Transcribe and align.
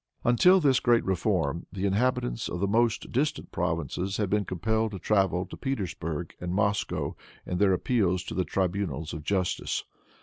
Until 0.23 0.59
this 0.59 0.79
great 0.79 1.05
reform 1.05 1.67
the 1.71 1.85
inhabitants 1.85 2.49
of 2.49 2.59
the 2.59 2.65
most 2.67 3.11
distant 3.11 3.51
provinces 3.51 4.17
had 4.17 4.31
been 4.31 4.45
compelled 4.45 4.93
to 4.93 4.97
travel 4.97 5.45
to 5.45 5.55
Petersburg 5.55 6.33
and 6.41 6.51
Moscow 6.55 7.15
in 7.45 7.59
their 7.59 7.71
appeals 7.73 8.23
to 8.23 8.33
the 8.33 8.43
tribunals 8.43 9.13
of 9.13 9.23
justice. 9.23 9.83